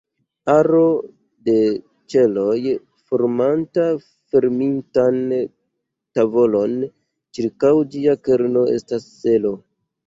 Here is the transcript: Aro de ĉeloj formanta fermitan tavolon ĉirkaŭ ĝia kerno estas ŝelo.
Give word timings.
Aro 0.51 0.85
de 1.49 1.53
ĉeloj 2.13 2.55
formanta 3.11 3.85
fermitan 4.09 5.23
tavolon 6.19 6.77
ĉirkaŭ 7.39 7.77
ĝia 7.95 8.21
kerno 8.29 8.67
estas 8.81 9.09
ŝelo. 9.25 9.57